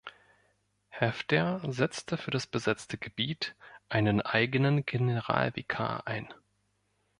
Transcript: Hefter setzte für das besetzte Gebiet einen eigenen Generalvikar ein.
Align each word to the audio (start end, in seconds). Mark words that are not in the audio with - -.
Hefter 0.89 1.61
setzte 1.71 2.17
für 2.17 2.31
das 2.31 2.47
besetzte 2.47 2.97
Gebiet 2.97 3.55
einen 3.87 4.19
eigenen 4.21 4.83
Generalvikar 4.83 6.07
ein. 6.07 6.33